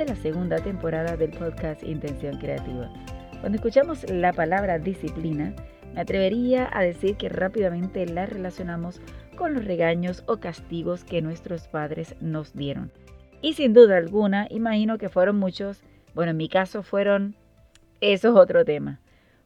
[0.00, 2.90] de la segunda temporada del podcast Intención Creativa.
[3.40, 5.54] Cuando escuchamos la palabra disciplina,
[5.92, 8.98] me atrevería a decir que rápidamente la relacionamos
[9.36, 12.90] con los regaños o castigos que nuestros padres nos dieron.
[13.42, 15.82] Y sin duda alguna, imagino que fueron muchos,
[16.14, 17.36] bueno, en mi caso fueron,
[18.00, 19.00] eso es otro tema.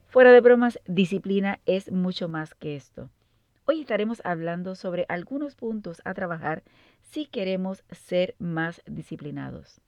[0.06, 3.10] Fuera de bromas, disciplina es mucho más que esto.
[3.64, 6.62] Hoy estaremos hablando sobre algunos puntos a trabajar
[7.00, 9.80] si queremos ser más disciplinados.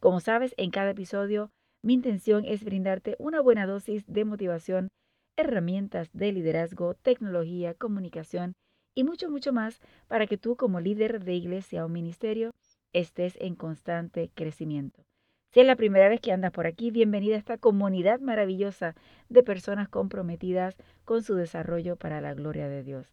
[0.00, 1.50] Como sabes, en cada episodio
[1.82, 4.88] mi intención es brindarte una buena dosis de motivación,
[5.36, 8.54] herramientas de liderazgo, tecnología, comunicación
[8.94, 12.50] y mucho, mucho más para que tú como líder de iglesia o ministerio
[12.94, 15.04] estés en constante crecimiento.
[15.52, 18.94] Si es la primera vez que andas por aquí, bienvenida a esta comunidad maravillosa
[19.28, 23.12] de personas comprometidas con su desarrollo para la gloria de Dios.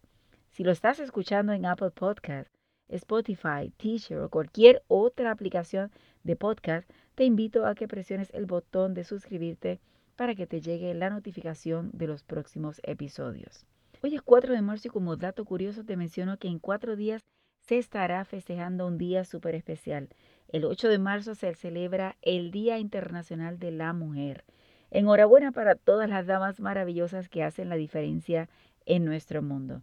[0.50, 2.50] Si lo estás escuchando en Apple Podcast,
[2.88, 5.90] Spotify, Teacher o cualquier otra aplicación
[6.24, 9.80] de podcast, te invito a que presiones el botón de suscribirte
[10.16, 13.66] para que te llegue la notificación de los próximos episodios.
[14.02, 17.24] Hoy es 4 de marzo y como dato curioso te menciono que en cuatro días
[17.60, 20.08] se estará festejando un día súper especial.
[20.48, 24.44] El 8 de marzo se celebra el Día Internacional de la Mujer.
[24.90, 28.48] Enhorabuena para todas las damas maravillosas que hacen la diferencia
[28.86, 29.82] en nuestro mundo.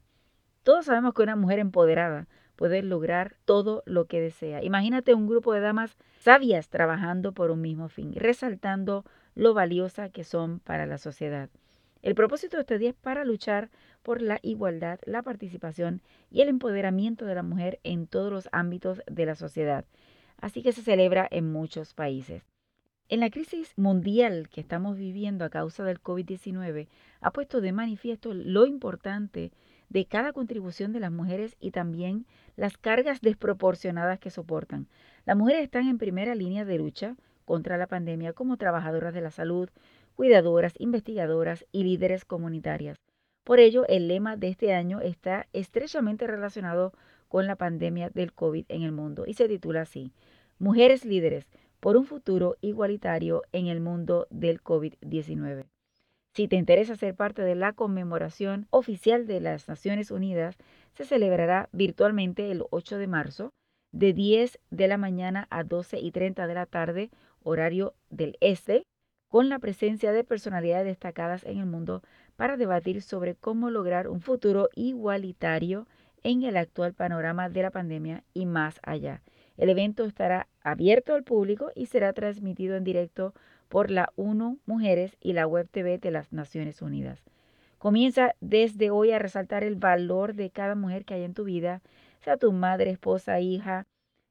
[0.65, 4.63] Todos sabemos que una mujer empoderada puede lograr todo lo que desea.
[4.63, 9.05] Imagínate un grupo de damas sabias trabajando por un mismo fin, resaltando
[9.35, 11.51] lo valiosa que son para la sociedad.
[12.01, 13.69] El propósito de este día es para luchar
[14.01, 19.03] por la igualdad, la participación y el empoderamiento de la mujer en todos los ámbitos
[19.05, 19.85] de la sociedad.
[20.41, 22.41] Así que se celebra en muchos países.
[23.07, 26.87] En la crisis mundial que estamos viviendo a causa del COVID-19
[27.21, 29.51] ha puesto de manifiesto lo importante
[29.89, 32.25] de cada contribución de las mujeres y también
[32.55, 34.87] las cargas desproporcionadas que soportan.
[35.25, 37.15] Las mujeres están en primera línea de lucha
[37.45, 39.69] contra la pandemia como trabajadoras de la salud,
[40.15, 42.97] cuidadoras, investigadoras y líderes comunitarias.
[43.43, 46.93] Por ello, el lema de este año está estrechamente relacionado
[47.27, 50.11] con la pandemia del COVID en el mundo y se titula así,
[50.57, 51.45] Mujeres líderes
[51.81, 55.65] por un futuro igualitario en el mundo del COVID-19.
[56.35, 60.57] Si te interesa ser parte de la conmemoración oficial de las Naciones Unidas,
[60.93, 63.53] se celebrará virtualmente el 8 de marzo
[63.93, 67.09] de 10 de la mañana a 12 y 30 de la tarde,
[67.43, 68.83] horario del este,
[69.29, 72.01] con la presencia de personalidades destacadas en el mundo
[72.35, 75.87] para debatir sobre cómo lograr un futuro igualitario
[76.21, 79.21] en el actual panorama de la pandemia y más allá.
[79.55, 83.33] El evento estará abierto al público y será transmitido en directo
[83.69, 87.23] por la UNO Mujeres y la Web TV de las Naciones Unidas.
[87.77, 91.81] Comienza desde hoy a resaltar el valor de cada mujer que hay en tu vida,
[92.21, 93.85] sea tu madre, esposa, hija,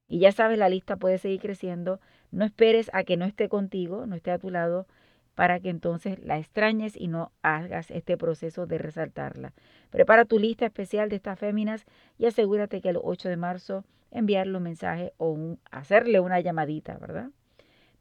[0.08, 2.00] y ya sabes, la lista puede seguir creciendo.
[2.30, 4.86] No esperes a que no esté contigo, no esté a tu lado,
[5.34, 9.52] para que entonces la extrañes y no hagas este proceso de resaltarla.
[9.90, 11.86] Prepara tu lista especial de estas féminas
[12.18, 17.30] y asegúrate que el 8 de marzo enviarle un mensaje o hacerle una llamadita, ¿verdad?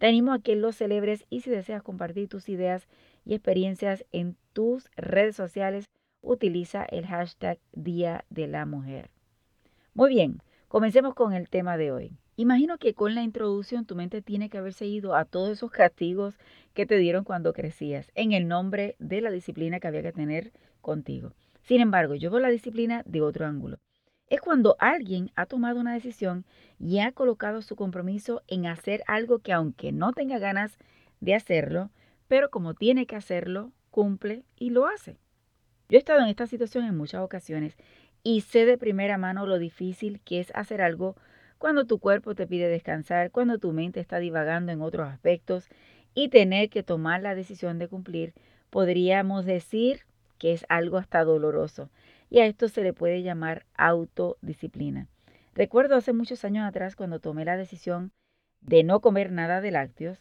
[0.03, 2.89] Te animo a que lo celebres y si deseas compartir tus ideas
[3.23, 5.85] y experiencias en tus redes sociales,
[6.21, 9.11] utiliza el hashtag Día de la Mujer.
[9.93, 12.17] Muy bien, comencemos con el tema de hoy.
[12.35, 16.37] Imagino que con la introducción tu mente tiene que haberse ido a todos esos castigos
[16.73, 20.51] que te dieron cuando crecías, en el nombre de la disciplina que había que tener
[20.81, 21.31] contigo.
[21.61, 23.77] Sin embargo, yo veo la disciplina de otro ángulo
[24.33, 26.43] es cuando alguien ha tomado una decisión
[26.79, 30.79] y ha colocado su compromiso en hacer algo que aunque no tenga ganas
[31.19, 31.91] de hacerlo,
[32.27, 35.17] pero como tiene que hacerlo, cumple y lo hace.
[35.87, 37.77] Yo he estado en esta situación en muchas ocasiones
[38.23, 41.15] y sé de primera mano lo difícil que es hacer algo
[41.59, 45.69] cuando tu cuerpo te pide descansar, cuando tu mente está divagando en otros aspectos
[46.15, 48.33] y tener que tomar la decisión de cumplir,
[48.71, 50.07] podríamos decir
[50.39, 51.91] que es algo hasta doloroso
[52.33, 55.07] y a esto se le puede llamar autodisciplina.
[55.53, 58.11] Recuerdo hace muchos años atrás cuando tomé la decisión
[58.59, 60.17] de no comer nada de lácteos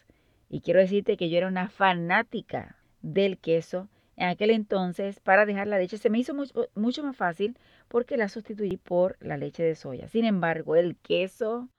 [0.50, 3.88] y quiero decirte que yo era una fanática del queso.
[4.16, 7.56] En aquel entonces, para dejar la leche, se me hizo mucho, mucho más fácil
[7.88, 10.06] porque la sustituí por la leche de soya.
[10.06, 11.70] Sin embargo, el queso,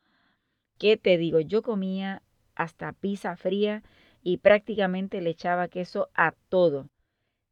[0.79, 1.41] ¿qué te digo?
[1.41, 2.23] Yo comía
[2.55, 3.83] hasta pizza fría
[4.23, 6.87] y prácticamente le echaba queso a todo.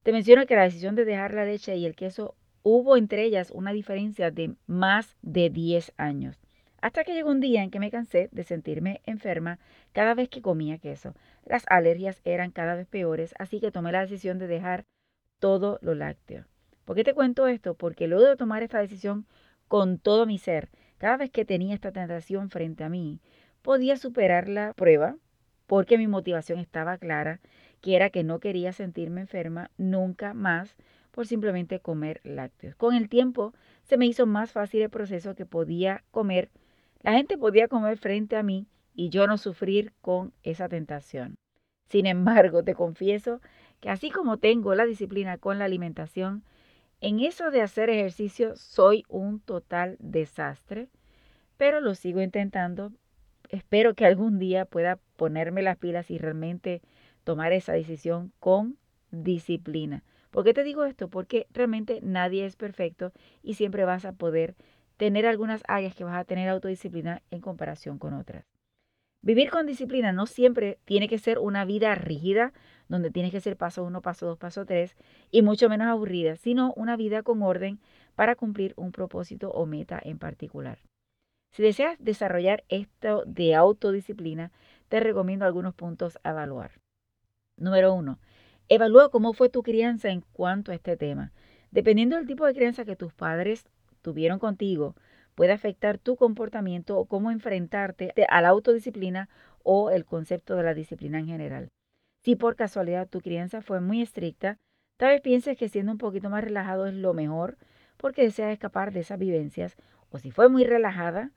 [0.01, 3.51] Te menciono que la decisión de dejar la leche y el queso hubo entre ellas
[3.51, 6.39] una diferencia de más de 10 años.
[6.81, 9.59] Hasta que llegó un día en que me cansé de sentirme enferma
[9.91, 11.13] cada vez que comía queso.
[11.45, 14.85] Las alergias eran cada vez peores, así que tomé la decisión de dejar
[15.39, 16.45] todo lo lácteo.
[16.85, 17.75] ¿Por qué te cuento esto?
[17.75, 19.27] Porque luego de tomar esta decisión
[19.67, 23.21] con todo mi ser, cada vez que tenía esta tentación frente a mí,
[23.61, 25.17] podía superar la prueba
[25.67, 27.39] porque mi motivación estaba clara,
[27.79, 30.75] que era que no quería sentirme enferma nunca más
[31.11, 32.75] por simplemente comer lácteos.
[32.75, 33.53] Con el tiempo
[33.83, 36.49] se me hizo más fácil el proceso que podía comer
[37.03, 41.35] la gente podía comer frente a mí y yo no sufrir con esa tentación.
[41.89, 43.41] Sin embargo, te confieso
[43.79, 46.43] que así como tengo la disciplina con la alimentación,
[46.99, 50.89] en eso de hacer ejercicio soy un total desastre,
[51.57, 52.91] pero lo sigo intentando.
[53.49, 56.81] Espero que algún día pueda ponerme las pilas y realmente
[57.23, 58.77] tomar esa decisión con
[59.09, 60.03] disciplina.
[60.31, 61.10] ¿Por qué te digo esto?
[61.10, 63.12] Porque realmente nadie es perfecto
[63.44, 64.56] y siempre vas a poder
[64.98, 68.45] tener algunas áreas que vas a tener autodisciplina en comparación con otras.
[69.24, 72.54] Vivir con disciplina no siempre tiene que ser una vida rígida,
[72.88, 74.95] donde tienes que ser paso uno, paso dos, paso tres,
[75.30, 77.80] y mucho menos aburrida, sino una vida con orden
[78.16, 80.80] para cumplir un propósito o meta en particular.
[81.51, 84.51] Si deseas desarrollar esto de autodisciplina,
[84.88, 86.80] te recomiendo algunos puntos a evaluar.
[87.57, 88.18] Número uno,
[88.73, 91.33] evalúa cómo fue tu crianza en cuanto a este tema.
[91.71, 93.68] Dependiendo del tipo de crianza que tus padres
[94.01, 94.95] tuvieron contigo
[95.35, 99.27] puede afectar tu comportamiento o cómo enfrentarte a la autodisciplina
[99.63, 101.68] o el concepto de la disciplina en general.
[102.23, 104.57] Si por casualidad tu crianza fue muy estricta,
[104.95, 107.57] tal vez pienses que siendo un poquito más relajado es lo mejor
[107.97, 109.75] porque deseas escapar de esas vivencias,
[110.12, 111.31] o si fue muy relajada,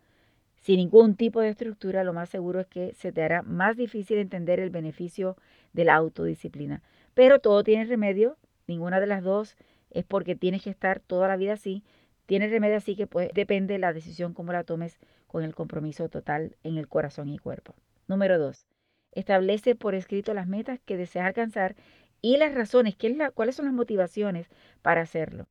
[0.55, 4.19] sin ningún tipo de estructura, lo más seguro es que se te hará más difícil
[4.19, 5.37] entender el beneficio
[5.73, 6.81] de la autodisciplina.
[7.15, 9.57] Pero todo tiene remedio, ninguna de las dos
[9.91, 11.85] es porque tienes que estar toda la vida así,
[12.27, 16.09] tiene remedio así que pues depende de la decisión como la tomes con el compromiso
[16.09, 17.75] total en el corazón y cuerpo.
[18.09, 18.67] Número dos,
[19.13, 21.77] establece por escrito las metas que deseas alcanzar
[22.21, 24.49] y las razones, ¿qué es la, cuáles son las motivaciones
[24.83, 25.47] para hacerlo.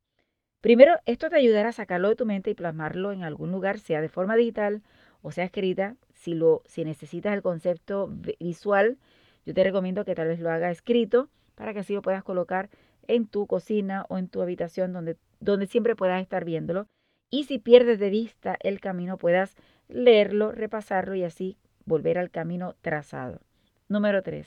[0.60, 4.00] Primero, esto te ayudará a sacarlo de tu mente y plasmarlo en algún lugar, sea
[4.00, 4.82] de forma digital
[5.22, 5.96] o sea escrita.
[6.14, 8.08] Si, lo, si necesitas el concepto
[8.40, 8.98] visual,
[9.44, 12.70] yo te recomiendo que tal vez lo haga escrito para que así lo puedas colocar
[13.06, 16.86] en tu cocina o en tu habitación donde, donde siempre puedas estar viéndolo.
[17.30, 19.56] Y si pierdes de vista el camino, puedas
[19.88, 23.40] leerlo, repasarlo y así volver al camino trazado.
[23.88, 24.46] Número 3.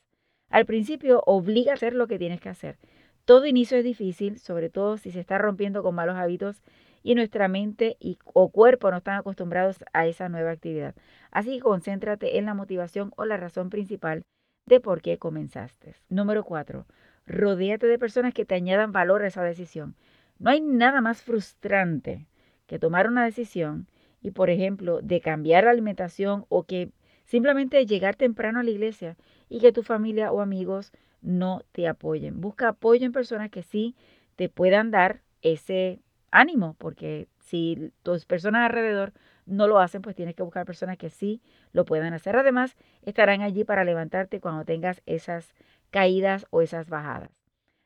[0.49, 2.77] Al principio obliga a hacer lo que tienes que hacer.
[3.25, 6.63] Todo inicio es difícil, sobre todo si se está rompiendo con malos hábitos
[7.03, 10.95] y nuestra mente y, o cuerpo no están acostumbrados a esa nueva actividad.
[11.31, 14.23] Así que concéntrate en la motivación o la razón principal
[14.67, 15.95] de por qué comenzaste.
[16.09, 16.85] Número 4.
[17.25, 19.95] Rodéate de personas que te añadan valor a esa decisión.
[20.37, 22.27] No hay nada más frustrante
[22.67, 23.87] que tomar una decisión
[24.21, 26.91] y, por ejemplo, de cambiar la alimentación o que
[27.25, 29.17] simplemente llegar temprano a la iglesia
[29.49, 30.91] y que tu familia o amigos
[31.21, 32.39] no te apoyen.
[32.41, 33.95] Busca apoyo en personas que sí
[34.35, 35.99] te puedan dar ese
[36.31, 39.13] ánimo, porque si tus personas alrededor
[39.47, 41.41] no lo hacen, pues tienes que buscar personas que sí
[41.71, 42.35] lo puedan hacer.
[42.35, 45.55] Además, estarán allí para levantarte cuando tengas esas
[45.89, 47.31] caídas o esas bajadas.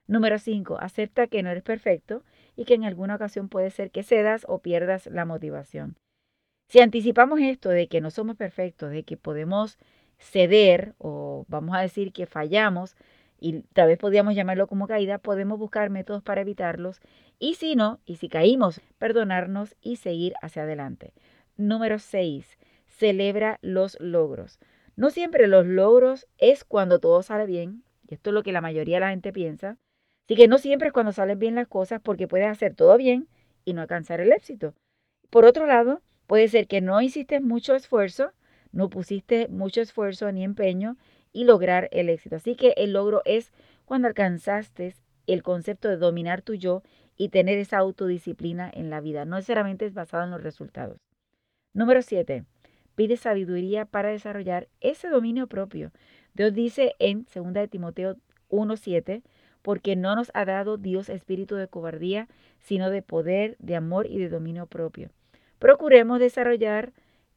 [0.08, 0.78] Número 5.
[0.80, 2.24] Acepta que no eres perfecto
[2.56, 5.96] y que en alguna ocasión puede ser que cedas o pierdas la motivación.
[6.68, 9.78] Si anticipamos esto de que no somos perfectos, de que podemos
[10.18, 12.96] ceder o vamos a decir que fallamos,
[13.42, 17.02] y tal vez podríamos llamarlo como caída, podemos buscar métodos para evitarlos
[17.40, 21.12] y si no, y si caímos, perdonarnos y seguir hacia adelante.
[21.58, 22.58] Número 6.
[22.88, 24.60] Celebra los logros.
[24.96, 28.62] No siempre los logros es cuando todo sale bien, y esto es lo que la
[28.62, 29.78] mayoría de la gente piensa.
[30.26, 33.28] Así que no siempre es cuando salen bien las cosas porque puedes hacer todo bien
[33.66, 34.74] y no alcanzar el éxito.
[35.30, 38.32] Por otro lado, puede ser que no hiciste mucho esfuerzo,
[38.72, 40.98] no pusiste mucho esfuerzo ni empeño
[41.34, 42.36] y lograr el éxito.
[42.36, 43.52] Así que el logro es
[43.86, 44.96] cuando alcanzaste
[45.28, 46.84] el concepto de dominar tu yo
[47.18, 49.26] y tener esa autodisciplina en la vida.
[49.26, 50.98] No necesariamente es basado en los resultados.
[51.74, 52.44] Número 7.
[52.96, 55.92] Pide sabiduría para desarrollar ese dominio propio.
[56.34, 58.18] Dios dice en 2 de Timoteo
[58.50, 59.22] 1.7,
[59.62, 62.28] porque no nos ha dado Dios espíritu de cobardía,
[62.60, 65.12] sino de poder, de amor y de dominio propio.
[65.60, 66.92] Procuremos desarrollar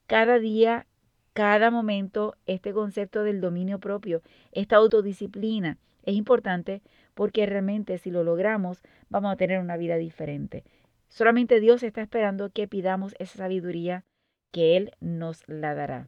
[0.08, 0.86] cada día,
[1.32, 5.78] cada momento, este concepto del dominio propio, esta autodisciplina.
[6.02, 6.82] Es importante
[7.14, 10.64] porque realmente si lo logramos vamos a tener una vida diferente.
[11.08, 14.04] Solamente Dios está esperando que pidamos esa sabiduría
[14.54, 16.06] que Él nos la dará.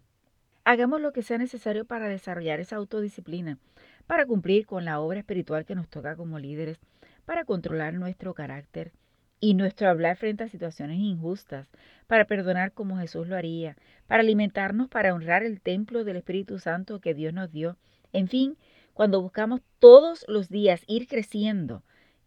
[0.63, 3.59] hagamos lo que sea necesario para desarrollar esa autodisciplina,
[4.07, 6.79] para cumplir con la obra espiritual que nos toca como líderes,
[7.25, 8.93] para controlar nuestro carácter
[9.41, 11.67] y nuestro hablar frente a situaciones injustas,
[12.07, 13.77] para perdonar como Jesús lo haría,
[14.07, 17.77] para alimentarnos, para honrar el templo del Espíritu Santo que Dios nos dio.
[18.13, 18.57] En fin,
[18.95, 21.83] cuando buscamos todos los días ir creciendo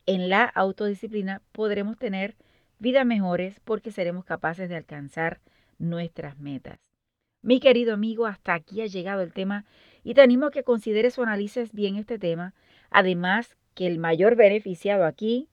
[0.06, 2.36] en la autodisciplina, podremos tener
[2.78, 5.40] vidas mejores porque seremos capaces de alcanzar
[5.80, 6.80] nuestras metas.
[7.42, 9.66] Mi querido amigo, hasta aquí ha llegado el tema
[10.04, 12.54] y te animo a que consideres o analices bien este tema.
[12.90, 15.48] Además, que el mayor beneficiado aquí,